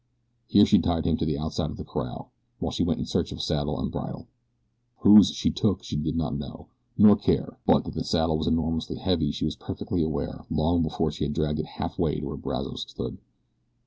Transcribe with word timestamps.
Here 0.47 0.65
she 0.65 0.79
tied 0.79 1.05
him 1.05 1.15
to 1.17 1.27
the 1.27 1.37
outside 1.37 1.69
of 1.69 1.77
the 1.77 1.83
corral, 1.85 2.31
while 2.57 2.71
she 2.71 2.81
went 2.83 2.99
in 2.99 3.05
search 3.05 3.31
of 3.31 3.39
saddle 3.39 3.79
and 3.79 3.91
bridle. 3.91 4.25
Whose 5.01 5.29
she 5.29 5.51
took 5.51 5.83
she 5.83 5.95
did 5.95 6.15
not 6.15 6.35
know, 6.39 6.69
nor 6.97 7.15
care, 7.15 7.59
but 7.67 7.83
that 7.83 7.93
the 7.93 8.03
saddle 8.03 8.39
was 8.39 8.47
enormously 8.47 8.95
heavy 8.95 9.29
she 9.31 9.45
was 9.45 9.55
perfectly 9.55 10.01
aware 10.01 10.43
long 10.49 10.81
before 10.81 11.11
she 11.11 11.25
had 11.25 11.33
dragged 11.33 11.59
it 11.59 11.67
halfway 11.77 12.19
to 12.19 12.25
where 12.25 12.35
Brazos 12.35 12.87
stood. 12.89 13.19